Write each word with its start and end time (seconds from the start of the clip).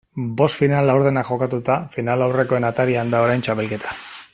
Bost 0.39 0.61
final 0.61 0.89
laurdenak 0.91 1.29
jokatuta, 1.33 1.77
finalaurrekoen 1.97 2.69
atarian 2.73 3.15
da 3.15 3.23
orain 3.27 3.47
txapelketa. 3.49 3.99